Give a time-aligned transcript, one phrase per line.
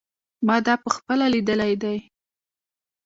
[0.47, 1.97] ما دا په خپله لیدلی دی.